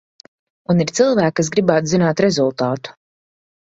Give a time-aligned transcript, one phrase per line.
[0.75, 3.01] Un ir cilvēki, kas gribētu zināt rezultātu.